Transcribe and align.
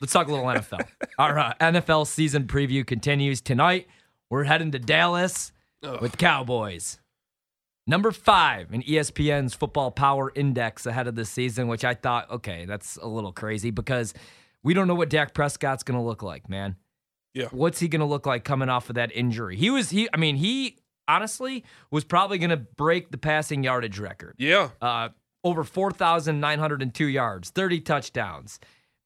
Let's 0.00 0.12
talk 0.12 0.28
a 0.28 0.30
little 0.30 0.46
NFL. 0.46 0.86
Our 1.18 1.38
uh, 1.38 1.54
NFL 1.60 2.06
season 2.06 2.44
preview 2.44 2.86
continues 2.86 3.40
tonight. 3.40 3.86
We're 4.28 4.44
heading 4.44 4.72
to 4.72 4.78
Dallas 4.78 5.52
with 6.00 6.12
the 6.12 6.16
Cowboys. 6.16 6.98
Number 7.86 8.10
five 8.10 8.74
in 8.74 8.82
ESPN's 8.82 9.54
Football 9.54 9.92
Power 9.92 10.32
Index 10.34 10.86
ahead 10.86 11.06
of 11.06 11.14
the 11.14 11.24
season, 11.24 11.68
which 11.68 11.84
I 11.84 11.94
thought, 11.94 12.30
okay, 12.30 12.64
that's 12.66 12.96
a 12.96 13.06
little 13.06 13.32
crazy 13.32 13.70
because 13.70 14.12
we 14.62 14.74
don't 14.74 14.88
know 14.88 14.94
what 14.94 15.08
Dak 15.08 15.32
Prescott's 15.32 15.84
going 15.84 15.98
to 15.98 16.04
look 16.04 16.22
like, 16.22 16.48
man. 16.48 16.76
Yeah. 17.32 17.46
What's 17.52 17.78
he 17.78 17.86
going 17.86 18.00
to 18.00 18.06
look 18.06 18.26
like 18.26 18.44
coming 18.44 18.68
off 18.68 18.88
of 18.88 18.96
that 18.96 19.14
injury? 19.14 19.56
He 19.56 19.70
was, 19.70 19.90
he, 19.90 20.08
I 20.12 20.16
mean, 20.16 20.36
he 20.36 20.78
honestly 21.06 21.64
was 21.90 22.02
probably 22.02 22.38
going 22.38 22.50
to 22.50 22.56
break 22.56 23.12
the 23.12 23.18
passing 23.18 23.62
yardage 23.62 23.98
record. 23.98 24.34
Yeah. 24.38 24.70
Uh, 24.82 25.10
over 25.44 25.62
4,902 25.62 27.06
yards, 27.06 27.50
30 27.50 27.80
touchdowns. 27.82 28.58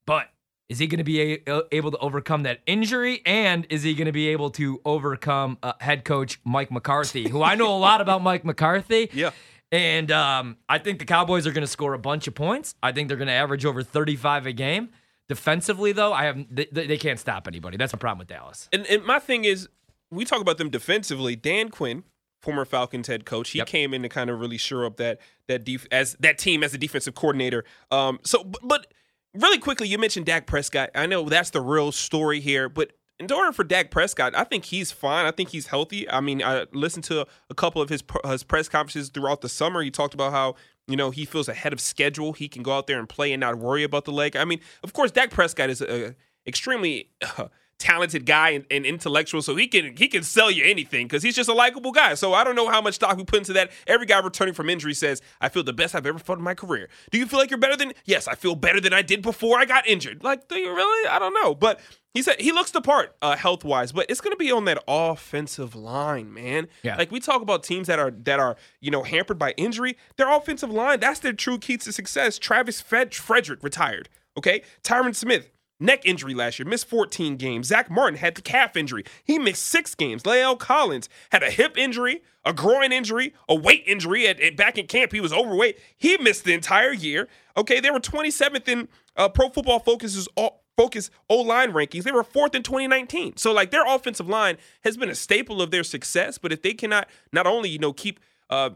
But 0.07 0.27
is 0.71 0.79
he 0.79 0.87
going 0.87 0.99
to 0.99 1.03
be 1.03 1.41
a- 1.45 1.63
able 1.73 1.91
to 1.91 1.97
overcome 1.97 2.43
that 2.43 2.61
injury? 2.65 3.21
And 3.25 3.67
is 3.69 3.83
he 3.83 3.93
going 3.93 4.05
to 4.05 4.11
be 4.13 4.29
able 4.29 4.49
to 4.51 4.79
overcome 4.85 5.57
uh, 5.61 5.73
head 5.81 6.05
coach 6.05 6.39
Mike 6.45 6.71
McCarthy, 6.71 7.27
who 7.29 7.43
I 7.43 7.55
know 7.55 7.75
a 7.75 7.77
lot 7.77 7.99
about 8.01 8.21
Mike 8.23 8.45
McCarthy? 8.45 9.09
Yeah. 9.13 9.31
And 9.73 10.11
um, 10.11 10.57
I 10.67 10.79
think 10.79 10.99
the 10.99 11.05
Cowboys 11.05 11.47
are 11.47 11.51
going 11.53 11.61
to 11.63 11.67
score 11.67 11.93
a 11.93 11.99
bunch 11.99 12.27
of 12.27 12.35
points. 12.35 12.75
I 12.83 12.91
think 12.91 13.07
they're 13.07 13.15
going 13.17 13.27
to 13.29 13.33
average 13.33 13.63
over 13.65 13.83
35 13.83 14.45
a 14.47 14.51
game. 14.53 14.89
Defensively, 15.29 15.91
though, 15.93 16.11
I 16.11 16.23
have 16.25 16.45
they, 16.49 16.65
they 16.65 16.97
can't 16.97 17.19
stop 17.19 17.47
anybody. 17.47 17.77
That's 17.77 17.93
a 17.93 17.97
problem 17.97 18.19
with 18.19 18.27
Dallas. 18.27 18.67
And, 18.73 18.85
and 18.87 19.05
my 19.05 19.17
thing 19.19 19.45
is, 19.45 19.69
we 20.09 20.25
talk 20.25 20.41
about 20.41 20.57
them 20.57 20.69
defensively. 20.69 21.37
Dan 21.37 21.69
Quinn, 21.69 22.03
former 22.41 22.65
Falcons 22.65 23.07
head 23.07 23.25
coach, 23.25 23.51
he 23.51 23.59
Yep. 23.59 23.67
came 23.67 23.93
in 23.93 24.01
to 24.01 24.09
kind 24.09 24.29
of 24.29 24.39
really 24.41 24.57
shore 24.57 24.83
up 24.85 24.97
that 24.97 25.19
that 25.47 25.63
def- 25.63 25.87
as 25.89 26.15
that 26.19 26.37
team 26.37 26.63
as 26.63 26.73
a 26.73 26.77
defensive 26.77 27.15
coordinator. 27.15 27.63
Um, 27.91 28.19
so, 28.23 28.43
but, 28.43 28.59
but 28.67 28.93
really 29.33 29.59
quickly, 29.59 29.87
you 29.87 29.97
mentioned 29.97 30.25
Dak 30.25 30.45
Prescott. 30.45 30.89
I 30.95 31.05
know 31.05 31.27
that's 31.27 31.49
the 31.49 31.61
real 31.61 31.91
story 31.91 32.39
here, 32.39 32.69
but 32.69 32.91
in 33.19 33.31
order 33.31 33.51
for 33.51 33.63
Dak 33.63 33.91
Prescott, 33.91 34.33
I 34.35 34.43
think 34.43 34.65
he's 34.65 34.91
fine. 34.91 35.25
I 35.25 35.31
think 35.31 35.49
he's 35.49 35.67
healthy. 35.67 36.09
I 36.09 36.21
mean, 36.21 36.41
I 36.43 36.65
listened 36.73 37.03
to 37.05 37.27
a 37.49 37.55
couple 37.55 37.81
of 37.81 37.89
his 37.89 38.03
his 38.25 38.43
press 38.43 38.67
conferences 38.67 39.09
throughout 39.09 39.41
the 39.41 39.49
summer. 39.49 39.81
He 39.83 39.91
talked 39.91 40.13
about 40.13 40.31
how 40.31 40.55
you 40.87 40.95
know 40.95 41.11
he 41.11 41.25
feels 41.25 41.47
ahead 41.47 41.71
of 41.71 41.79
schedule. 41.79 42.33
He 42.33 42.47
can 42.47 42.63
go 42.63 42.71
out 42.71 42.87
there 42.87 42.97
and 42.97 43.07
play 43.07 43.31
and 43.31 43.39
not 43.39 43.57
worry 43.59 43.83
about 43.83 44.05
the 44.05 44.11
leg. 44.11 44.35
I 44.35 44.43
mean, 44.43 44.59
of 44.83 44.93
course, 44.93 45.11
Dak 45.11 45.29
Prescott 45.29 45.69
is 45.69 45.81
a 45.81 46.15
extremely 46.47 47.09
uh, 47.37 47.45
talented 47.81 48.25
guy 48.25 48.51
and, 48.51 48.65
and 48.69 48.85
intellectual, 48.85 49.41
so 49.41 49.55
he 49.55 49.67
can 49.67 49.97
he 49.97 50.07
can 50.07 50.23
sell 50.23 50.51
you 50.51 50.63
anything 50.63 51.07
because 51.07 51.23
he's 51.23 51.35
just 51.35 51.49
a 51.49 51.53
likable 51.53 51.91
guy. 51.91 52.13
So 52.13 52.33
I 52.33 52.43
don't 52.43 52.55
know 52.55 52.69
how 52.69 52.81
much 52.81 52.95
stock 52.95 53.17
we 53.17 53.23
put 53.23 53.39
into 53.39 53.53
that. 53.53 53.71
Every 53.87 54.05
guy 54.05 54.19
returning 54.19 54.53
from 54.53 54.69
injury 54.69 54.93
says, 54.93 55.21
"I 55.41 55.49
feel 55.49 55.63
the 55.63 55.73
best 55.73 55.95
I've 55.95 56.05
ever 56.05 56.19
felt 56.19 56.37
in 56.37 56.43
my 56.45 56.53
career." 56.53 56.89
Do 57.09 57.17
you 57.17 57.25
feel 57.25 57.39
like 57.39 57.49
you're 57.49 57.59
better 57.59 57.75
than? 57.75 57.93
Yes, 58.05 58.27
I 58.27 58.35
feel 58.35 58.55
better 58.55 58.79
than 58.79 58.93
I 58.93 59.01
did 59.01 59.21
before 59.21 59.59
I 59.59 59.65
got 59.65 59.87
injured. 59.87 60.23
Like, 60.23 60.47
do 60.47 60.57
you 60.57 60.73
really? 60.73 61.09
I 61.09 61.19
don't 61.19 61.33
know, 61.33 61.55
but. 61.55 61.79
He 62.13 62.21
said 62.21 62.41
he 62.41 62.51
looks 62.51 62.71
the 62.71 62.81
part 62.81 63.15
uh, 63.21 63.37
health 63.37 63.63
wise, 63.63 63.93
but 63.93 64.05
it's 64.09 64.19
going 64.19 64.33
to 64.33 64.37
be 64.37 64.51
on 64.51 64.65
that 64.65 64.83
offensive 64.85 65.75
line, 65.75 66.33
man. 66.33 66.67
Yeah. 66.83 66.97
Like 66.97 67.09
we 67.09 67.21
talk 67.21 67.41
about 67.41 67.63
teams 67.63 67.87
that 67.87 67.99
are 67.99 68.11
that 68.11 68.37
are 68.37 68.57
you 68.81 68.91
know 68.91 69.03
hampered 69.03 69.39
by 69.39 69.51
injury, 69.51 69.97
their 70.17 70.29
offensive 70.29 70.69
line 70.69 70.99
that's 70.99 71.21
their 71.21 71.31
true 71.31 71.57
key 71.57 71.77
to 71.77 71.93
success. 71.93 72.37
Travis 72.37 72.81
Fred- 72.81 73.15
Frederick 73.15 73.63
retired. 73.63 74.09
Okay, 74.37 74.61
Tyron 74.83 75.15
Smith 75.15 75.51
neck 75.81 76.05
injury 76.05 76.33
last 76.33 76.59
year, 76.59 76.67
missed 76.67 76.87
14 76.87 77.35
games. 77.37 77.67
Zack 77.67 77.89
Martin 77.89 78.17
had 78.19 78.35
the 78.35 78.41
calf 78.41 78.77
injury, 78.77 79.03
he 79.23 79.39
missed 79.39 79.63
six 79.63 79.95
games. 79.95 80.23
La'el 80.23 80.57
Collins 80.57 81.09
had 81.31 81.43
a 81.43 81.49
hip 81.49 81.77
injury, 81.77 82.21
a 82.45 82.53
groin 82.53 82.91
injury, 82.91 83.33
a 83.49 83.55
weight 83.55 83.83
injury. 83.85 84.27
At, 84.27 84.39
at- 84.39 84.55
back 84.55 84.77
in 84.77 84.87
camp, 84.87 85.11
he 85.11 85.19
was 85.19 85.33
overweight. 85.33 85.79
He 85.97 86.17
missed 86.17 86.43
the 86.45 86.53
entire 86.53 86.93
year. 86.93 87.27
Okay, 87.57 87.79
they 87.79 87.91
were 87.91 87.99
27th 87.99 88.67
in 88.67 88.87
uh, 89.17 89.29
Pro 89.29 89.49
Football 89.49 89.79
Focus's 89.79 90.27
all, 90.35 90.61
Focus 90.77 91.11
O 91.29 91.35
line 91.35 91.73
rankings. 91.73 92.03
They 92.03 92.11
were 92.11 92.23
fourth 92.23 92.55
in 92.55 92.63
2019. 92.63 93.37
So 93.37 93.51
like 93.51 93.71
their 93.71 93.85
offensive 93.85 94.27
line 94.29 94.57
has 94.83 94.97
been 94.97 95.09
a 95.09 95.15
staple 95.15 95.61
of 95.61 95.69
their 95.69 95.83
success. 95.83 96.37
But 96.37 96.51
if 96.53 96.61
they 96.61 96.73
cannot 96.73 97.07
not 97.31 97.45
only 97.45 97.69
you 97.69 97.77
know 97.77 97.93
keep 97.93 98.19
uh, 98.49 98.71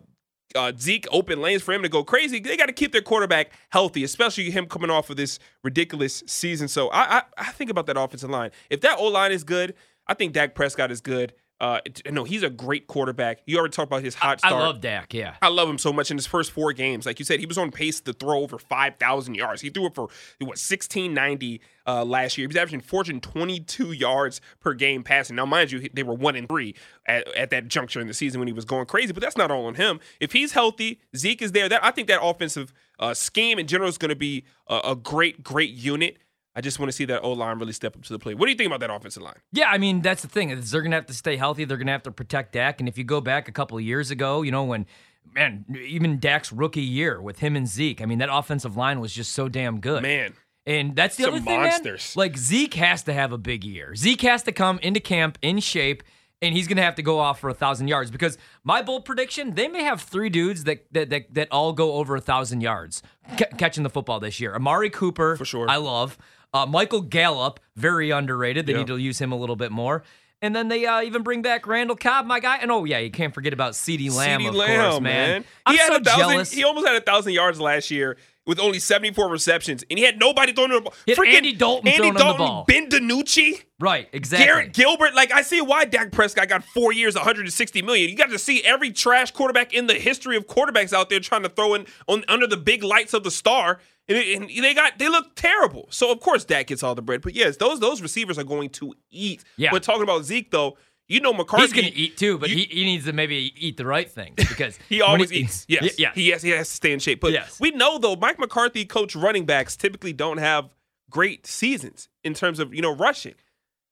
uh, 0.55 0.71
Zeke 0.77 1.07
open 1.11 1.41
lanes 1.41 1.61
for 1.61 1.73
him 1.73 1.81
to 1.83 1.89
go 1.89 2.03
crazy, 2.03 2.39
they 2.39 2.57
got 2.57 2.67
to 2.67 2.73
keep 2.73 2.91
their 2.91 3.01
quarterback 3.01 3.51
healthy, 3.69 4.03
especially 4.03 4.51
him 4.51 4.67
coming 4.67 4.89
off 4.89 5.09
of 5.09 5.17
this 5.17 5.39
ridiculous 5.63 6.23
season. 6.27 6.67
So 6.67 6.89
I 6.89 7.17
I, 7.17 7.23
I 7.37 7.51
think 7.51 7.69
about 7.69 7.85
that 7.87 7.97
offensive 7.97 8.29
line. 8.29 8.51
If 8.69 8.81
that 8.81 8.97
O 8.99 9.05
line 9.05 9.31
is 9.31 9.43
good, 9.43 9.73
I 10.07 10.13
think 10.13 10.33
Dak 10.33 10.55
Prescott 10.55 10.91
is 10.91 11.01
good. 11.01 11.33
Uh, 11.61 11.79
no, 12.11 12.25
he's 12.25 12.43
a 12.43 12.49
great 12.49 12.85
quarterback. 12.87 13.39
You 13.45 13.57
already 13.57 13.71
talked 13.71 13.89
about 13.89 14.03
his 14.03 14.15
hot 14.15 14.41
I 14.43 14.51
love 14.51 14.81
Dak, 14.81 15.13
yeah. 15.13 15.35
I 15.41 15.47
love 15.47 15.69
him 15.69 15.77
so 15.77 15.93
much 15.93 16.11
in 16.11 16.17
his 16.17 16.27
first 16.27 16.51
four 16.51 16.73
games. 16.73 17.05
Like 17.05 17.17
you 17.17 17.25
said, 17.25 17.39
he 17.39 17.45
was 17.45 17.57
on 17.57 17.71
pace 17.71 18.01
to 18.01 18.13
throw 18.13 18.41
over 18.41 18.57
5,000 18.57 19.35
yards. 19.35 19.61
He 19.61 19.69
threw 19.69 19.85
it 19.85 19.95
for, 19.95 20.09
what, 20.39 20.57
1,690 20.57 21.61
uh, 21.87 22.03
last 22.03 22.37
year. 22.37 22.43
He 22.43 22.47
was 22.47 22.57
averaging 22.57 22.81
422 22.81 23.93
yards 23.93 24.41
per 24.59 24.73
game 24.73 25.03
passing. 25.03 25.37
Now, 25.37 25.45
mind 25.45 25.71
you, 25.71 25.87
they 25.93 26.03
were 26.03 26.13
one 26.13 26.35
and 26.35 26.49
three 26.49 26.75
at, 27.05 27.27
at 27.35 27.49
that 27.51 27.69
juncture 27.69 28.01
in 28.01 28.07
the 28.07 28.13
season 28.13 28.39
when 28.39 28.47
he 28.47 28.53
was 28.53 28.65
going 28.65 28.85
crazy, 28.85 29.13
but 29.13 29.21
that's 29.21 29.37
not 29.37 29.49
all 29.49 29.65
on 29.65 29.75
him. 29.75 30.01
If 30.19 30.33
he's 30.33 30.51
healthy, 30.51 30.99
Zeke 31.15 31.41
is 31.41 31.53
there. 31.53 31.69
That 31.69 31.83
I 31.83 31.91
think 31.91 32.09
that 32.09 32.21
offensive 32.21 32.73
uh, 32.99 33.13
scheme 33.13 33.59
in 33.59 33.67
general 33.67 33.89
is 33.89 33.97
going 33.97 34.09
to 34.09 34.15
be 34.15 34.43
a, 34.67 34.81
a 34.83 34.95
great, 34.95 35.43
great 35.43 35.71
unit. 35.71 36.17
I 36.55 36.61
just 36.61 36.79
want 36.79 36.89
to 36.89 36.93
see 36.95 37.05
that 37.05 37.21
O 37.23 37.31
line 37.33 37.59
really 37.59 37.73
step 37.73 37.95
up 37.95 38.03
to 38.03 38.13
the 38.13 38.19
plate. 38.19 38.37
What 38.37 38.45
do 38.45 38.51
you 38.51 38.57
think 38.57 38.67
about 38.67 38.79
that 38.79 38.89
offensive 38.93 39.21
line? 39.23 39.35
Yeah, 39.51 39.69
I 39.69 39.77
mean 39.77 40.01
that's 40.01 40.21
the 40.21 40.27
thing. 40.29 40.49
is 40.51 40.71
They're 40.71 40.81
gonna 40.81 40.95
have 40.95 41.05
to 41.07 41.13
stay 41.13 41.35
healthy. 41.37 41.65
They're 41.65 41.77
gonna 41.77 41.91
have 41.91 42.03
to 42.03 42.11
protect 42.11 42.53
Dak. 42.53 42.79
And 42.79 42.87
if 42.87 42.97
you 42.97 43.03
go 43.03 43.19
back 43.21 43.47
a 43.47 43.51
couple 43.51 43.77
of 43.77 43.83
years 43.83 44.09
ago, 44.11 44.41
you 44.41 44.51
know 44.51 44.63
when, 44.63 44.85
man, 45.33 45.65
even 45.85 46.19
Dak's 46.19 46.51
rookie 46.53 46.81
year 46.81 47.21
with 47.21 47.39
him 47.39 47.55
and 47.55 47.67
Zeke, 47.67 48.01
I 48.01 48.05
mean 48.05 48.19
that 48.19 48.29
offensive 48.31 48.77
line 48.77 48.99
was 49.01 49.13
just 49.13 49.33
so 49.33 49.49
damn 49.49 49.79
good. 49.81 50.01
Man, 50.03 50.33
And 50.65 50.95
that's 50.95 51.17
the 51.17 51.23
Some 51.23 51.33
other 51.35 51.43
thing, 51.43 51.59
monsters. 51.61 52.15
man. 52.15 52.23
Like 52.25 52.37
Zeke 52.37 52.75
has 52.75 53.03
to 53.03 53.13
have 53.13 53.31
a 53.33 53.37
big 53.37 53.63
year. 53.63 53.93
Zeke 53.95 54.21
has 54.21 54.43
to 54.43 54.51
come 54.51 54.79
into 54.79 54.99
camp 55.01 55.37
in 55.41 55.59
shape, 55.59 56.03
and 56.45 56.55
he's 56.55 56.67
gonna 56.67 56.81
have 56.83 56.95
to 56.95 57.01
go 57.01 57.19
off 57.19 57.39
for 57.39 57.49
a 57.49 57.53
thousand 57.53 57.87
yards. 57.87 58.11
Because 58.11 58.37
my 58.63 58.81
bold 58.81 59.03
prediction, 59.05 59.55
they 59.55 59.67
may 59.67 59.83
have 59.83 60.01
three 60.01 60.29
dudes 60.29 60.63
that 60.65 60.85
that 60.93 61.09
that, 61.09 61.33
that 61.33 61.47
all 61.51 61.73
go 61.73 61.93
over 61.93 62.15
a 62.15 62.21
thousand 62.21 62.61
yards 62.61 63.01
ca- 63.37 63.45
catching 63.57 63.83
the 63.83 63.89
football 63.89 64.19
this 64.19 64.39
year. 64.39 64.55
Amari 64.55 64.89
Cooper, 64.89 65.35
For 65.35 65.45
sure. 65.45 65.69
I 65.69 65.77
love. 65.77 66.17
Uh, 66.53 66.65
Michael 66.65 67.01
Gallup, 67.01 67.59
very 67.75 68.11
underrated. 68.11 68.65
They 68.65 68.71
Yeah. 68.73 68.79
need 68.79 68.87
to 68.87 68.97
use 68.97 69.19
him 69.19 69.31
a 69.33 69.35
little 69.35 69.57
bit 69.57 69.71
more. 69.71 70.03
And 70.41 70.55
then 70.55 70.67
they 70.67 70.85
uh, 70.85 71.01
even 71.01 71.23
bring 71.23 71.41
back 71.41 71.65
Randall 71.65 71.95
Cobb, 71.95 72.25
my 72.25 72.39
guy. 72.39 72.57
And 72.57 72.71
oh 72.71 72.85
yeah, 72.85 72.99
you 72.99 73.09
can't 73.09 73.33
forget 73.33 73.51
about 73.53 73.73
CeeDee 73.73 74.13
Lamb, 74.13 74.41
CeeDee 74.41 74.49
of 74.49 74.55
Lamb, 74.55 74.89
course, 74.91 75.01
man. 75.01 75.41
He 75.41 75.47
I'm 75.65 75.75
had 75.77 75.87
so 75.87 75.95
a 75.95 75.99
thousand. 76.03 76.19
jealous. 76.29 76.51
He 76.51 76.63
almost 76.63 76.85
had 76.85 76.95
a 76.97 77.01
thousand 77.01 77.33
yards 77.33 77.59
last 77.59 77.89
year 77.89 78.17
with 78.45 78.59
only 78.59 78.79
seventy 78.79 79.13
four 79.13 79.29
receptions, 79.29 79.83
and 79.89 79.97
he 79.97 80.05
had 80.05 80.19
nobody 80.19 80.53
throwing 80.53 80.71
him 80.71 80.83
the 80.83 80.89
ball. 80.89 80.93
Had 81.07 81.19
Andy 81.19 81.53
Dalton 81.53 81.87
Andy 81.87 81.97
throwing 81.97 82.15
him 82.15 82.27
the 82.27 82.33
ball. 82.37 82.65
Ben 82.67 82.89
DiNucci, 82.89 83.63
right, 83.79 84.07
exactly. 84.13 84.45
Garrett 84.45 84.73
Gilbert. 84.73 85.15
Like 85.15 85.33
I 85.33 85.41
see 85.41 85.61
why 85.61 85.85
Dak 85.85 86.11
Prescott 86.11 86.47
got 86.47 86.63
four 86.63 86.93
years, 86.93 87.15
one 87.15 87.23
hundred 87.23 87.41
and 87.41 87.53
sixty 87.53 87.81
million. 87.81 88.09
You 88.09 88.15
got 88.15 88.29
to 88.29 88.39
see 88.39 88.63
every 88.63 88.91
trash 88.91 89.31
quarterback 89.31 89.73
in 89.73 89.87
the 89.87 89.95
history 89.95 90.37
of 90.37 90.47
quarterbacks 90.47 90.93
out 90.93 91.09
there 91.09 91.19
trying 91.19 91.43
to 91.43 91.49
throw 91.49 91.73
in 91.73 91.85
on 92.07 92.23
under 92.27 92.47
the 92.47 92.57
big 92.57 92.83
lights 92.83 93.13
of 93.13 93.23
the 93.23 93.31
star. 93.31 93.79
And, 94.07 94.17
and 94.17 94.63
they 94.63 94.75
got 94.75 94.99
they 94.99 95.09
look 95.09 95.33
terrible. 95.35 95.87
So 95.89 96.11
of 96.11 96.19
course 96.19 96.45
Dak 96.45 96.67
gets 96.67 96.83
all 96.83 96.93
the 96.93 97.01
bread. 97.01 97.23
But 97.23 97.33
yes, 97.33 97.57
those 97.57 97.79
those 97.79 98.03
receivers 98.03 98.37
are 98.37 98.43
going 98.43 98.69
to 98.69 98.93
eat. 99.09 99.43
Yeah. 99.57 99.71
But 99.71 99.81
talking 99.81 100.03
about 100.03 100.25
Zeke 100.25 100.51
though, 100.51 100.77
you 101.07 101.19
know 101.19 101.33
McCarthy. 101.33 101.63
He's 101.63 101.73
going 101.73 101.91
to 101.93 101.97
eat 101.97 102.17
too, 102.17 102.37
but 102.37 102.49
you- 102.49 102.57
he, 102.57 102.63
he 102.65 102.83
needs 102.83 103.05
to 103.05 103.13
maybe 103.13 103.53
eat 103.57 103.77
the 103.77 103.85
right 103.85 104.09
things 104.09 104.35
because 104.37 104.77
He 104.89 105.01
always 105.01 105.31
eats. 105.31 105.65
Yes. 105.69 105.83
Y- 105.83 105.89
yeah. 105.97 106.11
He 106.13 106.29
has, 106.29 106.41
he 106.41 106.49
has 106.51 106.69
to 106.69 106.75
stay 106.75 106.91
in 106.93 106.99
shape. 106.99 107.19
But 107.21 107.31
Yes. 107.33 107.59
we 107.59 107.71
know 107.71 107.97
though, 107.99 108.15
Mike 108.15 108.39
McCarthy 108.39 108.85
coach 108.85 109.15
running 109.15 109.45
backs 109.45 109.75
typically 109.75 110.13
don't 110.13 110.37
have 110.37 110.69
great 111.09 111.45
seasons 111.47 112.09
in 112.23 112.33
terms 112.33 112.59
of, 112.59 112.73
you 112.73 112.81
know, 112.81 112.95
rushing. 112.95 113.35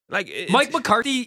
Like 0.09 0.31
Mike 0.50 0.72
McCarthy 0.73 1.25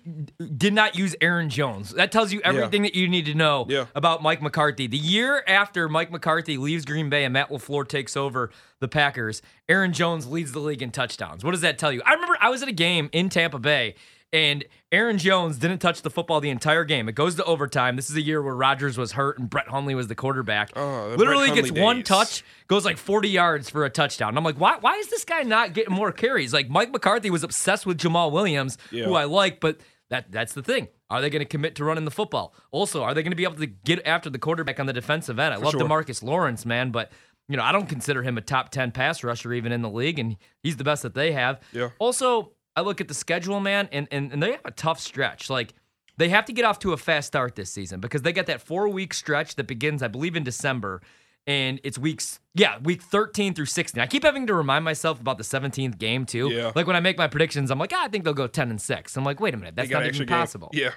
did 0.57 0.73
not 0.75 0.97
use 0.97 1.17
Aaron 1.21 1.49
Jones. 1.49 1.91
That 1.95 2.13
tells 2.13 2.33
you 2.33 2.41
everything 2.45 2.83
that 2.83 2.95
you 2.95 3.09
need 3.09 3.25
to 3.25 3.35
know 3.35 3.65
Yeah. 3.69 3.87
about 3.97 4.23
Mike 4.23 4.43
McCarthy. 4.43 4.87
The 4.87 4.99
year 4.99 5.43
after 5.49 5.89
Mike 5.89 6.13
McCarthy 6.13 6.57
leaves 6.57 6.85
Green 6.85 7.09
Bay 7.09 7.25
and 7.25 7.33
Matt 7.33 7.49
LaFleur 7.49 7.89
takes 7.89 8.17
over 8.17 8.51
the 8.79 8.87
Packers, 8.87 9.41
Aaron 9.69 9.93
Jones 9.93 10.27
leads 10.29 10.53
the 10.53 10.61
league 10.61 10.83
in 10.83 10.91
touchdowns. 10.93 11.43
What 11.43 11.53
does 11.53 11.63
that 11.63 11.79
tell 11.79 11.91
you? 11.91 12.03
I 12.05 12.13
remember 12.13 12.37
I 12.41 12.51
was 12.51 12.63
at 12.63 12.69
a 12.69 12.73
game 12.73 13.09
in 13.13 13.29
Tampa 13.29 13.59
Bay 13.59 13.95
and 14.33 14.65
Aaron 14.93 15.19
Jones 15.19 15.57
didn't 15.59 15.79
touch 15.79 16.03
the 16.03 16.11
football 16.11 16.41
the 16.41 16.51
entire 16.51 16.85
game. 16.85 17.09
It 17.09 17.15
goes 17.15 17.37
to 17.37 17.45
overtime. 17.45 17.97
This 17.97 18.11
is 18.11 18.17
a 18.17 18.21
year 18.21 18.43
where 18.43 18.55
Rodgers 18.55 18.99
was 18.99 19.13
hurt 19.13 19.39
and 19.39 19.49
Brett 19.49 19.69
Hundley 19.69 19.95
was 19.95 20.09
the 20.09 20.15
quarterback. 20.15 20.71
Oh, 20.77 21.11
the 21.11 21.17
Literally 21.17 21.51
gets 21.55 21.71
one 21.73 22.03
touch, 22.03 22.45
goes 22.67 22.85
like 22.85 22.97
40 22.97 23.29
yards 23.29 23.71
for 23.71 23.85
a 23.85 23.91
touchdown. 23.91 24.31
And 24.31 24.39
I'm 24.39 24.45
like, 24.45 24.59
why, 24.61 24.77
why 24.81 24.97
is 24.97 25.09
this 25.09 25.25
guy 25.25 25.43
not 25.43 25.73
getting 25.75 25.95
more 25.95 26.13
carries? 26.13 26.53
Like 26.53 26.69
Mike 26.69 26.91
McCarthy 26.93 27.31
was 27.31 27.43
obsessed 27.45 27.87
with 27.87 27.99
Jamaal 27.99 28.31
Williams, 28.33 28.79
Yeah. 28.91 29.05
who 29.05 29.15
I 29.15 29.25
like, 29.25 29.61
but 29.61 29.81
that 30.11 30.31
that's 30.31 30.53
the 30.55 30.63
thing. 30.63 30.89
Are 31.09 31.21
they 31.21 31.31
going 31.31 31.41
to 31.41 31.47
commit 31.49 31.77
to 31.77 31.85
running 31.85 32.05
the 32.05 32.11
football? 32.11 32.53
Also, 32.73 33.03
are 33.05 33.15
they 33.15 33.23
going 33.23 33.31
to 33.33 33.37
be 33.37 33.45
able 33.45 33.55
to 33.57 33.67
get 33.67 34.05
after 34.07 34.29
the 34.29 34.39
quarterback 34.41 34.81
on 34.81 34.87
the 34.87 34.93
defensive 34.93 35.39
end? 35.39 35.55
I 35.55 35.57
love 35.57 35.73
sure. 35.73 35.81
Demarcus 35.81 36.23
Lawrence, 36.23 36.67
man, 36.67 36.91
but 36.91 37.13
you 37.49 37.57
know, 37.57 37.63
I 37.63 37.71
don't 37.71 37.89
consider 37.89 38.25
him 38.25 38.37
a 38.37 38.41
top 38.41 38.71
10 38.71 38.91
pass 38.91 39.23
rusher 39.23 39.53
even 39.53 39.71
in 39.71 39.83
the 39.83 39.89
league, 39.89 40.19
and 40.19 40.37
he's 40.65 40.77
the 40.79 40.85
best 40.85 41.05
that 41.05 41.15
they 41.15 41.31
have. 41.31 41.61
Yeah. 41.73 41.91
Also, 42.01 42.51
I 42.77 42.83
look 42.83 43.01
at 43.01 43.09
the 43.09 43.15
schedule, 43.15 43.59
man, 43.61 43.89
and, 43.91 44.07
and, 44.11 44.33
and 44.33 44.43
they 44.43 44.53
have 44.53 44.61
a 44.65 44.71
tough 44.71 45.01
stretch. 45.01 45.49
Like, 45.49 45.73
they 46.19 46.29
have 46.29 46.45
to 46.47 46.53
get 46.53 46.65
off 46.65 46.79
to 46.81 46.93
a 46.93 46.97
fast 46.97 47.27
start 47.29 47.55
this 47.57 47.71
season 47.71 48.01
because 48.01 48.23
they 48.23 48.33
got 48.33 48.47
that 48.47 48.61
four 48.61 48.89
week 48.89 49.15
stretch 49.15 49.57
that 49.57 49.67
begins, 49.67 50.03
I 50.03 50.09
believe, 50.09 50.37
in 50.37 50.45
December. 50.45 51.01
and 51.47 51.79
it's 51.85 51.97
weeks 51.99 52.41
yeah 52.55 52.79
week 52.83 53.01
13 53.03 53.55
through 53.55 53.67
16 53.67 54.03
i 54.03 54.07
keep 54.09 54.25
having 54.25 54.49
to 54.49 54.55
remind 54.55 54.85
myself 54.85 55.21
about 55.21 55.39
the 55.39 55.45
17th 55.45 55.97
game 55.97 56.27
too 56.27 56.49
Yeah. 56.51 56.73
like 56.75 56.89
when 56.89 56.97
i 56.97 57.01
make 57.01 57.17
my 57.19 57.29
predictions 57.29 57.71
i'm 57.71 57.79
like 57.79 57.93
ah, 57.95 58.03
i 58.05 58.09
think 58.09 58.25
they'll 58.25 58.35
go 58.35 58.49
10 58.49 58.69
and 58.71 58.81
6 58.81 59.17
i'm 59.17 59.23
like 59.23 59.39
wait 59.39 59.55
a 59.55 59.57
minute 59.57 59.77
that's 59.77 59.89
not 59.91 59.99
even 60.03 60.09
extra 60.09 60.27
game. 60.27 60.37
possible 60.39 60.71
Yeah. 60.73 60.91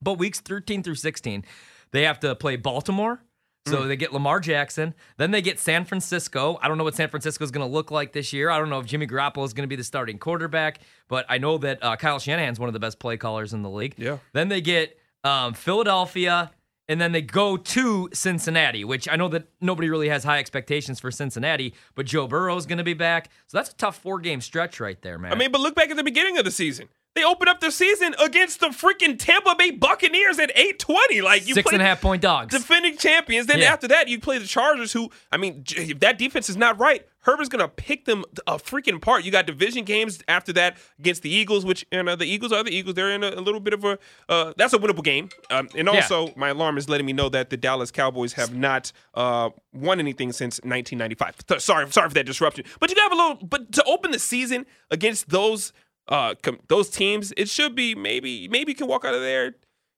but 0.00 0.14
weeks 0.18 0.38
13 0.40 0.84
through 0.84 0.94
16 0.94 1.44
they 1.90 2.02
have 2.04 2.20
to 2.20 2.36
play 2.36 2.54
baltimore 2.54 3.20
so 3.66 3.78
Mm. 3.82 3.88
they 3.88 3.96
get 3.96 4.12
Lamar 4.12 4.40
Jackson. 4.40 4.94
Then 5.16 5.30
they 5.32 5.42
get 5.42 5.58
San 5.58 5.84
Francisco. 5.84 6.58
I 6.62 6.68
don't 6.68 6.78
know 6.78 6.84
what 6.84 6.94
San 6.94 7.08
Francisco 7.08 7.44
is 7.44 7.50
going 7.50 7.66
to 7.66 7.72
look 7.72 7.90
like 7.90 8.12
this 8.12 8.32
year. 8.32 8.48
I 8.50 8.58
don't 8.58 8.70
know 8.70 8.78
if 8.78 8.86
Jimmy 8.86 9.06
Garoppolo 9.06 9.44
is 9.44 9.52
going 9.52 9.64
to 9.64 9.68
be 9.68 9.76
the 9.76 9.84
starting 9.84 10.18
quarterback, 10.18 10.78
but 11.08 11.26
I 11.28 11.38
know 11.38 11.58
that 11.58 11.82
uh, 11.82 11.96
Kyle 11.96 12.18
Shanahan's 12.18 12.58
one 12.60 12.68
of 12.68 12.72
the 12.72 12.78
best 12.80 12.98
play 12.98 13.16
callers 13.16 13.52
in 13.52 13.62
the 13.62 13.70
league. 13.70 13.94
Yeah. 13.98 14.18
Then 14.32 14.48
they 14.48 14.60
get 14.60 14.98
um, 15.24 15.52
Philadelphia, 15.54 16.50
and 16.88 17.00
then 17.00 17.10
they 17.12 17.22
go 17.22 17.56
to 17.56 18.08
Cincinnati, 18.12 18.84
which 18.84 19.08
I 19.08 19.16
know 19.16 19.28
that 19.28 19.48
nobody 19.60 19.90
really 19.90 20.08
has 20.08 20.22
high 20.24 20.38
expectations 20.38 21.00
for 21.00 21.10
Cincinnati, 21.10 21.74
but 21.96 22.06
Joe 22.06 22.26
Burrow 22.28 22.56
is 22.56 22.64
going 22.66 22.78
to 22.78 22.84
be 22.84 22.94
back. 22.94 23.30
So 23.48 23.58
that's 23.58 23.70
a 23.70 23.74
tough 23.74 23.98
four 23.98 24.20
game 24.20 24.40
stretch 24.40 24.78
right 24.78 25.00
there, 25.02 25.18
man. 25.18 25.32
I 25.32 25.34
mean, 25.34 25.50
but 25.50 25.60
look 25.60 25.74
back 25.74 25.90
at 25.90 25.96
the 25.96 26.04
beginning 26.04 26.38
of 26.38 26.44
the 26.44 26.50
season. 26.52 26.88
They 27.16 27.24
opened 27.24 27.48
up 27.48 27.60
the 27.60 27.70
season 27.72 28.14
against 28.22 28.60
the 28.60 28.68
freaking 28.68 29.18
Tampa 29.18 29.54
Bay 29.58 29.70
Buccaneers 29.72 30.38
at 30.38 30.50
820. 30.50 31.22
Like 31.22 31.48
you 31.48 31.54
six 31.54 31.72
and 31.72 31.82
a 31.82 31.96
point 31.96 32.22
dogs. 32.22 32.54
defending 32.54 32.96
champions. 32.98 33.46
Then 33.46 33.58
Yeah. 33.60 33.72
after 33.72 33.88
that, 33.88 34.06
you 34.08 34.20
play 34.20 34.38
the 34.38 34.46
Chargers, 34.46 34.92
who 34.92 35.10
I 35.32 35.36
mean, 35.38 35.64
if 35.68 35.98
that 36.00 36.18
defense 36.18 36.48
is 36.48 36.56
not 36.56 36.78
right, 36.78 37.04
Herbert's 37.20 37.48
gonna 37.48 37.66
pick 37.68 38.04
them 38.04 38.24
a 38.46 38.56
freaking 38.58 39.00
part. 39.00 39.24
You 39.24 39.32
got 39.32 39.46
division 39.46 39.84
games 39.84 40.20
after 40.28 40.52
that 40.52 40.76
against 41.00 41.22
the 41.22 41.30
Eagles, 41.30 41.64
which 41.64 41.84
and 41.90 42.08
uh, 42.08 42.14
the 42.14 42.26
Eagles 42.26 42.52
are 42.52 42.62
the 42.62 42.70
Eagles. 42.70 42.94
They're 42.94 43.10
in 43.10 43.24
a, 43.24 43.30
a 43.30 43.40
little 43.40 43.58
bit 43.60 43.72
of 43.74 43.84
a 43.84 43.98
uh, 44.28 44.52
that's 44.56 44.74
a 44.74 44.78
winnable 44.78 45.02
game. 45.02 45.30
Um, 45.50 45.68
and 45.74 45.88
Yeah. 45.88 45.94
also, 46.02 46.32
my 46.36 46.50
alarm 46.50 46.78
is 46.78 46.88
letting 46.88 47.06
me 47.06 47.12
know 47.14 47.28
that 47.30 47.50
the 47.50 47.56
Dallas 47.56 47.90
Cowboys 47.90 48.34
have 48.34 48.54
not 48.54 48.92
uh, 49.14 49.50
won 49.72 49.98
anything 49.98 50.30
since 50.32 50.60
1995. 50.62 51.60
Sorry, 51.60 51.90
sorry 51.90 52.08
for 52.10 52.14
that 52.14 52.26
disruption. 52.26 52.64
But 52.78 52.90
you 52.90 52.96
got 52.96 53.10
a 53.10 53.16
little. 53.16 53.34
But 53.46 53.72
to 53.72 53.82
open 53.84 54.10
the 54.12 54.18
season 54.20 54.66
against 54.90 55.30
those 55.30 55.72
uh 56.08 56.34
com- 56.42 56.60
those 56.68 56.88
teams, 56.90 57.32
it 57.36 57.48
should 57.48 57.74
be 57.74 57.94
maybe 57.94 58.48
maybe 58.48 58.72
you 58.72 58.76
can 58.76 58.86
walk 58.86 59.04
out 59.04 59.14
of 59.14 59.20
there. 59.20 59.54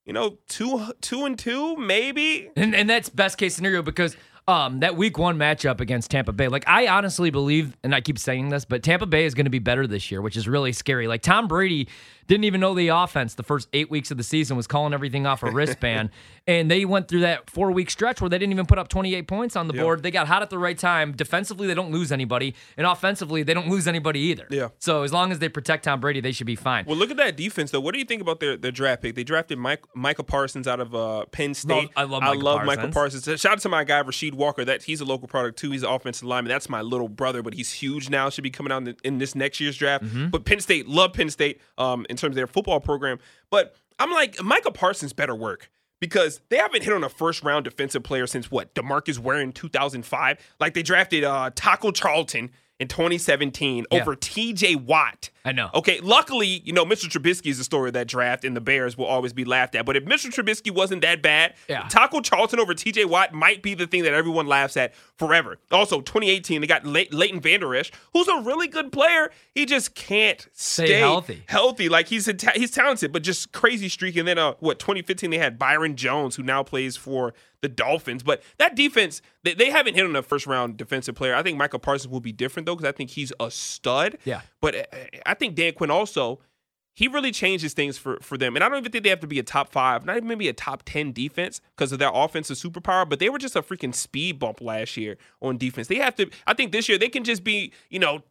You 0.06 0.14
know, 0.14 0.38
two 0.49 0.93
two 1.02 1.26
and 1.26 1.38
two, 1.38 1.76
maybe. 1.76 2.50
And, 2.56 2.75
and 2.75 2.88
that's 2.88 3.10
best 3.10 3.37
case 3.37 3.55
scenario 3.55 3.82
because 3.82 4.16
um, 4.48 4.80
that 4.80 4.96
week 4.96 5.18
one 5.18 5.36
matchup 5.36 5.80
against 5.80 6.10
Tampa 6.10 6.32
Bay, 6.32 6.48
like 6.48 6.66
I 6.66 6.88
honestly 6.88 7.30
believe, 7.30 7.76
and 7.84 7.94
I 7.94 8.00
keep 8.00 8.18
saying 8.18 8.48
this, 8.48 8.64
but 8.64 8.82
Tampa 8.82 9.04
Bay 9.06 9.26
is 9.26 9.34
going 9.34 9.44
to 9.44 9.50
be 9.50 9.58
better 9.58 9.86
this 9.86 10.10
year, 10.10 10.22
which 10.22 10.38
is 10.38 10.48
really 10.48 10.72
scary. 10.72 11.06
Like 11.06 11.20
Tom 11.20 11.48
Brady 11.48 11.86
didn't 12.28 12.44
even 12.44 12.60
know 12.60 12.74
the 12.74 12.88
offense 12.88 13.34
the 13.34 13.42
first 13.42 13.68
eight 13.72 13.90
weeks 13.90 14.10
of 14.10 14.16
the 14.16 14.22
season, 14.22 14.56
was 14.56 14.66
calling 14.66 14.94
everything 14.94 15.26
off 15.26 15.42
a 15.42 15.50
wristband. 15.52 16.10
and 16.46 16.70
they 16.70 16.84
went 16.86 17.08
through 17.08 17.20
that 17.20 17.50
four 17.50 17.72
week 17.72 17.90
stretch 17.90 18.20
where 18.20 18.30
they 18.30 18.38
didn't 18.38 18.52
even 18.52 18.66
put 18.66 18.78
up 18.78 18.88
28 18.88 19.28
points 19.28 19.54
on 19.56 19.66
the 19.68 19.74
board. 19.74 20.02
They 20.02 20.10
got 20.10 20.26
hot 20.26 20.40
at 20.42 20.48
the 20.50 20.58
right 20.58 20.78
time. 20.78 21.12
Defensively, 21.12 21.66
they 21.66 21.74
don't 21.74 21.92
lose 21.92 22.10
anybody. 22.10 22.54
And 22.76 22.86
offensively, 22.86 23.42
they 23.42 23.54
don't 23.54 23.68
lose 23.68 23.86
anybody 23.86 24.20
either. 24.20 24.46
Yeah. 24.50 24.68
So 24.78 25.02
as 25.02 25.12
long 25.12 25.30
as 25.30 25.40
they 25.40 25.48
protect 25.50 25.84
Tom 25.84 26.00
Brady, 26.00 26.20
they 26.20 26.32
should 26.32 26.46
be 26.46 26.56
fine. 26.56 26.86
Well, 26.86 26.96
look 26.96 27.10
at 27.10 27.16
that 27.18 27.36
defense, 27.36 27.70
though. 27.70 27.80
What 27.80 27.92
do 27.92 27.98
you 27.98 28.06
think 28.06 28.22
about 28.22 28.40
their, 28.40 28.56
their 28.56 28.72
draft 28.72 29.02
pick? 29.02 29.14
They 29.14 29.24
drafted 29.24 29.58
Mike, 29.58 29.82
Micah 29.94 30.22
Parsons 30.22 30.66
out 30.66 30.80
of 30.80 30.94
uh, 30.94 31.26
Penn 31.26 31.52
State. 31.54 31.90
I 31.96 32.04
love 32.04 32.22
I 32.22 32.32
love 32.32 32.64
Michael 32.64 32.90
Parsons. 32.90 33.24
Parsons. 33.24 33.40
Shout 33.40 33.52
out 33.52 33.60
to 33.60 33.68
my 33.68 33.84
guy 33.84 34.02
Rasheed 34.02 34.34
Walker. 34.38 34.64
That 34.64 34.82
he's 34.82 35.00
a 35.00 35.05
local 35.05 35.29
product 35.29 35.58
too. 35.58 35.70
He's 35.70 35.82
an 35.82 35.90
offensive 35.90 36.26
lineman. 36.26 36.49
That's 36.49 36.69
my 36.69 36.81
little 36.81 37.08
brother, 37.08 37.43
but 37.43 37.55
he's 37.55 37.73
huge 37.73 38.08
now. 38.08 38.31
Should 38.31 38.44
be 38.44 38.50
coming 38.50 38.73
out 38.73 38.87
in, 38.87 38.96
in 39.05 39.19
this 39.19 39.35
next 39.35 39.61
year's 39.61 39.76
draft. 39.76 40.05
Mm-hmm. 40.05 40.29
But 40.29 40.44
Penn 40.44 40.61
State, 40.61 40.88
love 40.88 41.12
Penn 41.12 41.31
State 41.31 41.61
um, 41.76 42.06
in 42.08 42.17
terms 42.17 42.32
of 42.32 42.37
their 42.37 42.46
football 42.46 42.81
program. 42.81 43.19
But 43.50 43.75
I'm 43.99 44.11
like 44.11 44.43
Micah 44.43 44.70
Parsons 44.70 45.12
better 45.12 45.35
work. 45.35 45.70
Because 46.00 46.40
they 46.49 46.58
haven't 46.58 46.85
hit 46.85 46.93
on 46.93 47.02
a 47.02 47.08
first 47.08 47.43
round 47.43 47.64
defensive 47.64 48.05
player 48.05 48.29
since 48.29 48.52
what 48.52 48.73
Demarcus 48.73 49.19
Ware 49.19 49.40
in 49.40 49.50
2005. 49.50 50.38
Like 50.61 50.75
they 50.75 50.82
drafted 50.84 51.25
uh, 51.25 51.50
Taco 51.56 51.91
Charlton 51.91 52.50
in 52.80 52.86
2017 52.88 53.86
Yeah. 53.90 54.00
over 54.00 54.14
T.J. 54.14 54.76
Watt. 54.76 55.30
I 55.44 55.52
know. 55.52 55.70
Okay, 55.75 55.98
luckily, 56.00 56.60
you 56.64 56.72
know, 56.75 56.84
Mitch 56.84 57.02
Trubisky 57.08 57.46
is 57.46 57.58
the 57.58 57.64
story 57.64 57.88
of 57.88 57.94
that 57.94 58.06
draft, 58.06 58.44
and 58.44 58.54
the 58.54 58.60
Bears 58.60 58.98
will 58.98 59.06
always 59.06 59.32
be 59.32 59.44
laughed 59.46 59.75
at. 59.75 59.86
But 59.86 59.96
if 59.96 60.04
Mitch 60.04 60.25
Trubisky 60.25 60.70
wasn't 60.70 61.00
that 61.02 61.22
bad, 61.22 61.54
Yeah. 61.69 61.86
Taco 61.88 62.20
Charlton 62.20 62.60
over 62.60 62.75
TJ 62.75 63.06
Watt 63.06 63.32
might 63.32 63.62
be 63.62 63.75
the 63.75 63.86
thing 63.86 64.02
that 64.02 64.12
everyone 64.12 64.46
laughs 64.46 64.76
at 64.76 64.94
forever. 65.16 65.58
Also, 65.72 66.00
2018, 66.02 66.60
they 66.60 66.66
got 66.66 66.84
Ley- 66.84 67.08
Leighton 67.10 67.40
Vander 67.40 67.75
Esch, 67.75 67.90
who's 68.12 68.28
a 68.28 68.42
really 68.42 68.69
good 68.69 68.92
player. 68.92 69.31
He 69.54 69.64
just 69.64 69.94
can't 69.94 70.46
stay, 70.52 70.98
healthy. 70.98 71.42
Healthy, 71.46 71.88
like 71.88 72.08
he's 72.08 72.28
a 72.28 72.34
ta- 72.34 72.52
he's 72.54 72.70
talented, 72.70 73.12
but 73.12 73.22
just 73.22 73.50
crazy 73.52 73.88
streak. 73.88 74.16
And 74.16 74.28
then, 74.28 74.38
uh, 74.38 74.52
what 74.60 74.78
2015, 74.78 75.31
they 75.31 75.38
had 75.38 75.58
Byron 75.58 75.96
Jones, 75.96 76.36
who 76.36 76.42
now 76.42 76.62
plays 76.62 76.96
for 76.96 77.32
the 77.62 77.69
Dolphins. 77.69 78.22
But 78.22 78.43
that 78.58 78.75
defense, 78.76 79.22
they, 79.44 79.55
they 79.55 79.70
haven't 79.70 79.94
hit 79.94 80.05
on 80.05 80.14
a 80.16 80.22
first 80.22 80.46
round 80.46 80.76
defensive 80.76 81.14
player. 81.14 81.34
I 81.34 81.43
think 81.43 81.58
Michael 81.58 81.78
Parsons 81.78 82.10
will 82.10 82.20
be 82.20 82.32
different 82.32 82.66
though, 82.66 82.76
because 82.76 82.88
I 82.88 82.93
think 82.93 83.10
he's 83.10 83.32
a 83.40 83.50
stud. 83.50 84.19
Yeah. 84.25 84.43
But 84.60 84.75
uh, 84.76 84.82
I 85.26 85.34
think 85.34 85.55
Dan 85.55 85.72
Quinn 85.72 85.90
also, 85.90 86.40
he 86.94 87.06
really 87.06 87.31
changes 87.31 87.75
things 87.75 87.96
for, 87.96 88.19
for 88.22 88.37
them. 88.37 88.56
And 88.56 88.64
I 88.64 88.69
don't 88.69 88.78
even 88.78 88.90
think 88.90 89.05
they 89.05 89.10
have 89.10 89.20
to 89.20 89.26
be 89.28 89.38
a 89.38 89.44
top 89.44 89.70
five, 89.70 90.05
not 90.05 90.16
even 90.16 90.28
maybe 90.28 90.49
a 90.49 90.52
top 90.52 90.82
10 90.84 91.12
defense 91.12 91.60
because 91.76 91.93
of 91.93 92.00
their 92.00 92.10
offensive 92.12 92.56
superpower, 92.56 93.08
but 93.08 93.20
they 93.20 93.28
were 93.28 93.38
just 93.38 93.55
a 93.55 93.62
freaking 93.62 93.94
speed 93.94 94.38
bump 94.40 94.60
last 94.60 94.96
year 94.96 95.16
on 95.40 95.58
defense. 95.58 95.87
They 95.87 95.96
have 95.96 96.16
to, 96.16 96.28
I 96.46 96.55
think 96.55 96.72
this 96.72 96.88
year 96.88 96.99
they 96.99 97.08
can 97.08 97.22
just 97.22 97.44
be, 97.44 97.72
you 97.88 98.00
know, 98.00 98.22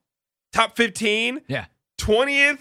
top 0.52 0.76
15, 0.76 1.42
Yeah. 1.48 1.66
20th, 1.98 2.60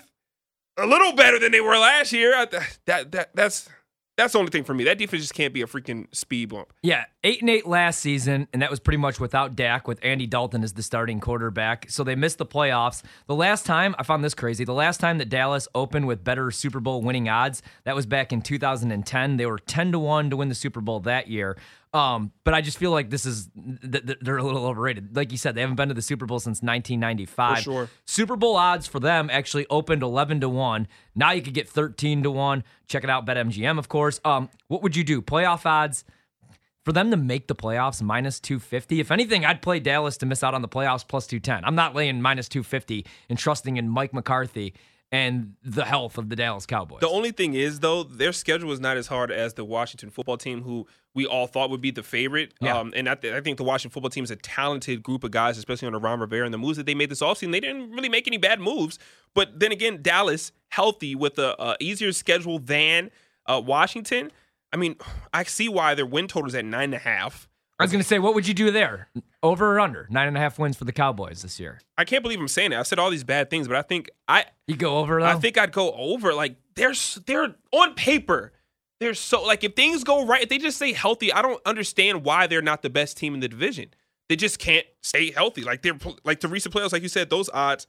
a 0.79 0.87
little 0.87 1.13
better 1.13 1.39
than 1.39 1.53
they 1.53 1.61
were 1.61 1.77
last 1.77 2.13
year. 2.13 2.35
I, 2.37 2.47
that, 2.87 3.11
that, 3.13 3.31
that's, 3.35 3.69
that's 4.17 4.33
the 4.33 4.39
only 4.39 4.51
thing 4.51 4.65
for 4.65 4.75
me. 4.75 4.85
That 4.85 4.99
defense 4.99 5.23
just 5.23 5.35
can't 5.35 5.53
be 5.53 5.63
a 5.63 5.67
freaking 5.67 6.07
speed 6.15 6.49
bump. 6.49 6.73
Yeah, 6.83 7.05
eight 7.23 7.41
and 7.41 7.51
eight 7.51 7.67
last 7.67 8.01
season, 8.01 8.49
and 8.53 8.63
that 8.63 8.71
was 8.71 8.81
pretty 8.81 8.97
much 8.97 9.21
without 9.21 9.55
Dak, 9.55 9.87
with 9.87 9.99
Andy 10.03 10.27
Dalton 10.27 10.65
as 10.65 10.73
the 10.73 10.83
starting 10.83 11.21
quarterback. 11.21 11.91
So 11.91 12.03
they 12.03 12.15
missed 12.15 12.39
the 12.39 12.47
playoffs. 12.47 13.03
The 13.27 13.35
last 13.35 13.67
time 13.67 13.95
I 13.99 14.03
found 14.03 14.25
this 14.25 14.35
crazy, 14.35 14.65
the 14.65 14.73
last 14.73 15.01
time 15.01 15.19
that 15.19 15.29
Dallas 15.29 15.69
opened 15.75 16.07
with 16.07 16.25
better 16.25 16.51
Super 16.51 16.81
Bowl 16.81 17.03
winning 17.03 17.29
odds, 17.29 17.63
that 17.85 17.95
was 17.95 18.07
back 18.07 18.33
in 18.33 18.41
2010. 18.41 19.37
They 19.37 19.47
were 19.47 19.59
10 19.59 19.93
to 19.93 19.99
one 19.99 20.31
to 20.31 20.37
win 20.37 20.49
the 20.49 20.55
Super 20.55 20.81
Bowl 20.81 21.01
that 21.01 21.29
year. 21.29 21.57
Um, 21.97 22.31
but 22.45 22.53
I 22.53 22.61
just 22.61 22.77
feel 22.77 22.91
like 22.91 23.09
this 23.09 23.25
is 23.25 23.49
th- 23.57 24.05
th- 24.05 24.19
they're 24.21 24.37
a 24.37 24.43
little 24.43 24.67
overrated. 24.67 25.17
Like 25.17 25.33
you 25.33 25.39
said, 25.39 25.55
they 25.55 25.63
haven't 25.63 25.77
been 25.77 25.89
to 25.89 25.95
the 25.95 26.03
Super 26.03 26.27
Bowl 26.27 26.39
since 26.39 26.61
1995. 26.61 27.57
For 27.57 27.63
sure. 27.63 27.91
Super 28.05 28.37
Bowl 28.37 28.57
odds 28.57 28.87
for 28.87 29.01
them 29.01 29.31
actually 29.33 29.67
opened 29.71 30.03
11 30.03 30.41
to 30.41 30.49
1. 30.51 30.89
Now 31.15 31.33
you 31.33 31.41
could 31.41 31.55
get 31.55 31.71
13 31.71 32.23
to 32.25 32.31
1. 32.31 32.65
Check 32.87 33.03
it 33.03 33.09
out, 33.09 33.25
BetMGM, 33.25 33.79
of 33.79 33.89
course. 33.89 34.21
Um, 34.27 34.51
what 34.69 34.83
would 34.83 34.95
you 34.95 35.05
do? 35.05 35.23
Playoff 35.23 35.65
odds 35.65 36.05
for 36.85 36.93
them 36.93 37.11
to 37.11 37.17
make 37.17 37.49
the 37.49 37.55
playoffs 37.55 38.03
minus 38.03 38.41
250. 38.41 39.01
If 39.01 39.11
anything, 39.11 39.47
I'd 39.47 39.63
play 39.63 39.81
Dallas 39.81 40.19
to 40.19 40.27
miss 40.27 40.45
out 40.45 40.53
on 40.53 40.61
the 40.61 40.69
playoffs 40.69 41.09
plus 41.09 41.27
210. 41.27 41.65
I'm 41.65 41.75
not 41.75 41.95
laying 41.95 42.21
minus 42.21 42.47
250 42.51 43.07
and 43.31 43.39
trusting 43.39 43.79
in 43.79 43.89
Mike 43.89 44.13
McCarthy 44.13 44.75
and 45.13 45.55
the 45.63 45.85
health 45.85 46.19
of 46.19 46.29
the 46.29 46.37
Dallas 46.37 46.67
Cowboys. 46.67 47.01
The 47.01 47.09
only 47.09 47.31
thing 47.31 47.55
is, 47.55 47.81
though, 47.81 48.03
their 48.03 48.33
schedule 48.33 48.73
is 48.73 48.81
not 48.81 48.97
as 48.97 49.07
hard 49.07 49.31
as 49.31 49.55
the 49.55 49.65
Washington 49.65 50.11
football 50.11 50.37
team, 50.37 50.63
who 50.63 50.87
we 51.15 51.27
all 51.27 51.47
thought 51.47 51.71
would 51.71 51.81
be 51.81 51.93
the 51.93 52.03
favorite. 52.03 52.55
Yeah. 52.61 52.77
Um, 52.77 52.93
and 52.97 53.09
I, 53.09 53.15
th- 53.15 53.33
I 53.33 53.41
think 53.41 53.57
the 53.57 53.65
Washington 53.65 53.95
football 53.95 54.11
team 54.11 54.25
is 54.25 54.33
a 54.33 54.37
talented 54.37 55.03
group 55.03 55.23
of 55.23 55.31
guys, 55.31 55.59
especially 55.59 55.87
under 55.87 56.01
Ron 56.01 56.19
Rivera. 56.21 56.45
And 56.45 56.53
the 56.53 56.59
moves 56.59 56.77
that 56.77 56.87
they 56.87 56.95
made 56.95 57.11
this 57.11 57.21
offseason, 57.21 57.53
they 57.53 57.61
didn't 57.61 57.93
really 57.93 58.09
make 58.09 58.27
any 58.27 58.37
bad 58.37 58.61
moves. 58.61 58.99
But 59.33 59.61
then 59.61 59.71
again, 59.71 60.01
Dallas, 60.03 60.51
healthy 60.71 61.15
with 61.15 61.39
a, 61.39 61.55
a 61.63 61.77
easier 61.79 62.13
schedule 62.13 62.59
than 62.59 63.11
uh, 63.47 63.63
Washington. 63.65 64.33
I 64.73 64.77
mean, 64.77 64.97
I 65.33 65.45
see 65.45 65.69
why 65.69 65.95
their 65.95 66.07
win 66.07 66.27
total 66.27 66.49
is 66.49 66.55
at 66.55 66.65
nine 66.65 66.85
and 66.85 66.95
a 66.95 66.99
half. 66.99 67.49
I 67.79 67.85
was 67.85 67.93
going 67.93 68.03
to 68.03 68.09
say, 68.09 68.19
what 68.19 68.35
would 68.35 68.49
you 68.49 68.55
do 68.55 68.71
there? 68.71 69.09
Over 69.43 69.77
or 69.77 69.81
under? 69.81 70.07
Nine 70.11 70.29
and 70.29 70.37
a 70.37 70.41
half 70.41 70.59
wins 70.59 70.77
for 70.77 70.85
the 70.85 70.93
Cowboys 70.93 71.43
this 71.43 71.61
year. 71.61 71.81
I 71.99 72.05
can't 72.05 72.23
believe 72.23 72.41
I'm 72.41 72.49
saying 72.49 72.73
it. 72.73 72.79
I 72.79 72.83
said 72.85 72.99
all 72.99 73.11
these 73.11 73.25
bad 73.25 73.51
things, 73.51 73.69
but 73.69 73.77
I 73.77 73.83
think 73.83 74.11
I 74.27 74.47
You 74.67 74.77
go 74.77 74.97
over, 74.99 75.21
though? 75.21 75.27
I 75.27 75.35
think 75.35 75.59
I'd 75.59 75.73
go 75.73 75.93
over. 75.93 76.33
Like 76.33 76.57
they're 76.75 76.95
they're 77.27 77.55
on 77.73 77.95
paper. 77.95 78.53
They're 78.99 79.13
so 79.15 79.43
like 79.43 79.63
if 79.63 79.75
things 79.75 80.05
go 80.05 80.25
right, 80.25 80.43
if 80.43 80.49
they 80.49 80.57
just 80.59 80.79
stay 80.79 80.95
healthy, 80.95 81.31
I 81.33 81.43
don't 81.43 81.61
understand 81.67 82.25
why 82.25 82.47
they're 82.47 82.63
not 82.63 82.81
the 82.81 82.89
best 82.91 83.19
team 83.19 83.35
in 83.35 83.41
the 83.41 83.49
division. 83.49 83.91
They 84.29 84.37
just 84.37 84.59
can't 84.59 84.87
stay 85.03 85.31
healthy. 85.31 85.63
Like 85.63 85.83
they're 85.83 85.99
like 86.25 86.41
the 86.41 86.49
recent 86.49 86.75
playoffs, 86.75 86.93
like 86.93 87.03
you 87.03 87.09
said, 87.09 87.29
those 87.29 87.51
odds. 87.53 87.87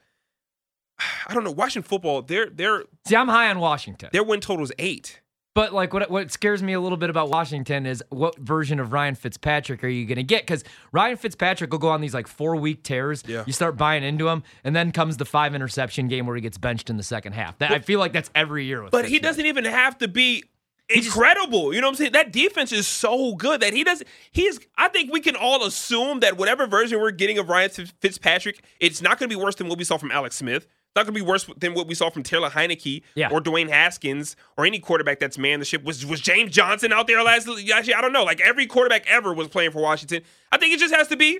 I 1.27 1.33
don't 1.33 1.45
know. 1.45 1.51
Watching 1.51 1.81
football, 1.81 2.21
they're 2.21 2.49
they're. 2.49 2.83
See, 3.05 3.15
I'm 3.15 3.29
high 3.29 3.49
on 3.49 3.59
Washington. 3.59 4.09
their 4.11 4.23
win 4.23 4.41
total 4.41 4.65
is 4.65 4.73
eight. 4.77 5.21
But 5.57 5.73
like 5.73 5.91
what 5.91 6.11
what 6.11 6.29
scares 6.29 6.61
me 6.61 6.73
a 6.73 6.79
little 6.79 6.99
bit 6.99 7.09
about 7.09 7.29
Washington 7.29 7.87
is 7.87 8.03
what 8.09 8.37
version 8.37 8.79
of 8.79 8.93
Ryan 8.93 9.15
Fitzpatrick 9.15 9.83
are 9.83 9.87
you 9.87 10.05
going 10.05 10.17
to 10.17 10.23
get? 10.23 10.43
Because 10.43 10.63
Ryan 10.91 11.17
Fitzpatrick 11.17 11.71
will 11.71 11.79
go 11.79 11.89
on 11.89 11.99
these 11.99 12.13
like 12.13 12.27
four 12.27 12.55
week 12.55 12.83
tears. 12.83 13.23
Yeah. 13.25 13.43
You 13.43 13.53
start 13.53 13.75
buying 13.75 14.03
into 14.03 14.27
him, 14.27 14.43
and 14.63 14.75
then 14.75 14.91
comes 14.91 15.17
the 15.17 15.25
five 15.25 15.55
interception 15.55 16.09
game 16.09 16.27
where 16.27 16.35
he 16.35 16.43
gets 16.43 16.59
benched 16.59 16.91
in 16.91 16.97
the 16.97 17.01
second 17.01 17.33
half. 17.33 17.57
That, 17.57 17.71
I 17.71 17.79
feel 17.79 17.97
like 17.97 18.13
that's 18.13 18.29
every 18.35 18.65
year 18.65 18.83
with. 18.83 18.91
But 18.91 19.05
he 19.05 19.17
doesn't 19.17 19.47
even 19.47 19.65
have 19.65 19.97
to 19.97 20.07
be 20.07 20.43
just- 20.91 21.07
incredible. 21.07 21.73
you 21.73 21.81
know 21.81 21.87
what 21.87 21.93
I'm 21.93 21.95
saying? 21.95 22.11
That 22.11 22.31
defense 22.31 22.71
is 22.71 22.85
so 22.85 23.33
good 23.33 23.61
that 23.61 23.73
he 23.73 23.83
doesn't. 23.83 24.07
He's. 24.29 24.59
I 24.77 24.89
think 24.89 25.11
we 25.11 25.21
can 25.21 25.35
all 25.35 25.65
assume 25.65 26.19
that 26.19 26.37
whatever 26.37 26.67
version 26.67 26.99
we're 26.99 27.09
getting 27.09 27.39
of 27.39 27.49
Ryan 27.49 27.71
Fitzpatrick, 27.99 28.63
it's 28.79 29.01
not 29.01 29.17
going 29.17 29.27
to 29.27 29.35
be 29.35 29.41
worse 29.43 29.55
than 29.55 29.69
what 29.69 29.79
we 29.79 29.85
saw 29.85 29.97
from 29.97 30.11
Alex 30.11 30.35
Smith. 30.35 30.67
Not 30.97 31.05
going 31.05 31.13
to 31.13 31.21
be 31.23 31.25
worse 31.25 31.47
than 31.57 31.73
what 31.75 31.87
we 31.87 31.95
saw 31.95 32.09
from 32.09 32.23
Taylor 32.23 32.49
Heinicke 32.49 33.03
Yeah. 33.15 33.29
or 33.31 33.39
Dwayne 33.39 33.69
Haskins 33.69 34.35
or 34.57 34.65
any 34.65 34.79
quarterback 34.79 35.19
that's 35.19 35.37
manned 35.37 35.61
the 35.61 35.65
ship. 35.65 35.83
Was 35.83 36.05
was 36.05 36.19
James 36.19 36.51
Johnson 36.51 36.91
out 36.91 37.07
there 37.07 37.21
last? 37.23 37.47
Actually, 37.47 37.93
I 37.93 38.01
don't 38.01 38.11
know. 38.13 38.23
Like 38.23 38.41
every 38.41 38.65
quarterback 38.65 39.05
ever 39.07 39.33
was 39.33 39.47
playing 39.47 39.71
for 39.71 39.81
Washington. 39.81 40.23
I 40.51 40.57
think 40.57 40.73
it 40.73 40.79
just 40.79 40.93
has 40.93 41.07
to 41.09 41.15
be 41.15 41.39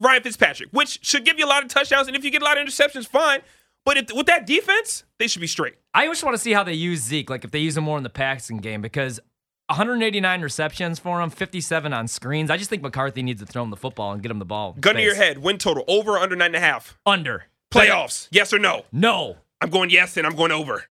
Ryan 0.00 0.22
Fitzpatrick, 0.22 0.70
which 0.72 0.98
should 1.02 1.24
give 1.24 1.38
you 1.38 1.46
a 1.46 1.48
lot 1.48 1.62
of 1.62 1.70
touchdowns. 1.70 2.08
And 2.08 2.16
if 2.16 2.24
you 2.24 2.30
get 2.30 2.42
a 2.42 2.44
lot 2.44 2.58
of 2.58 2.66
interceptions, 2.66 3.06
fine. 3.06 3.40
But 3.84 3.96
if, 3.96 4.12
with 4.12 4.26
that 4.26 4.46
defense, 4.46 5.04
they 5.18 5.28
should 5.28 5.40
be 5.40 5.46
straight. 5.46 5.74
I 5.94 6.06
just 6.06 6.24
want 6.24 6.34
to 6.34 6.38
see 6.42 6.52
how 6.52 6.64
they 6.64 6.74
use 6.74 7.00
Zeke, 7.02 7.30
like 7.30 7.44
if 7.44 7.52
they 7.52 7.60
use 7.60 7.76
him 7.76 7.84
more 7.84 7.96
in 7.96 8.02
the 8.02 8.10
passing 8.10 8.56
game, 8.58 8.82
because 8.82 9.20
189 9.68 10.42
receptions 10.42 10.98
for 10.98 11.20
him, 11.20 11.30
57 11.30 11.92
on 11.92 12.08
screens. 12.08 12.50
I 12.50 12.56
just 12.56 12.70
think 12.70 12.82
McCarthy 12.82 13.22
needs 13.22 13.40
to 13.40 13.46
throw 13.46 13.62
him 13.62 13.70
the 13.70 13.76
football 13.76 14.12
and 14.12 14.22
get 14.22 14.30
him 14.30 14.38
the 14.38 14.44
ball. 14.44 14.76
Gun 14.80 14.94
to 14.96 15.02
your 15.02 15.14
head. 15.14 15.38
Win 15.38 15.58
total 15.58 15.84
over 15.88 16.12
or 16.12 16.18
under 16.18 16.36
nine 16.36 16.46
and 16.48 16.56
a 16.56 16.60
half. 16.60 16.98
Under. 17.06 17.44
Playoffs. 17.72 18.28
Yes 18.30 18.52
or 18.52 18.58
no? 18.58 18.84
No. 18.92 19.36
I'm 19.60 19.70
going 19.70 19.90
yes, 19.90 20.16
and 20.16 20.26
I'm 20.26 20.36
going 20.36 20.52
over. 20.52 20.84